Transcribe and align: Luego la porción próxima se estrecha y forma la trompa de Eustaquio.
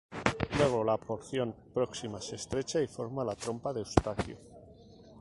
Luego 0.57 0.83
la 0.83 0.97
porción 0.97 1.55
próxima 1.75 2.19
se 2.19 2.35
estrecha 2.35 2.81
y 2.81 2.87
forma 2.87 3.23
la 3.23 3.35
trompa 3.35 3.71
de 3.71 3.81
Eustaquio. 3.81 4.39